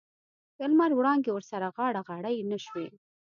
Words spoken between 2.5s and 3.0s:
نه شوې.